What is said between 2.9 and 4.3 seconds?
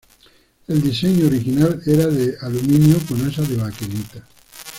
con asa de baquelita.